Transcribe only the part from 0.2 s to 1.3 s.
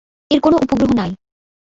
এর কোনও উপগ্রহ নাই।